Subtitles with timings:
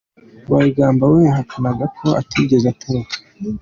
[0.51, 3.15] Bayigamba we yahakanaga ko atigeze atoroka.